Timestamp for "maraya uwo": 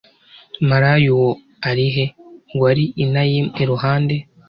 0.69-1.29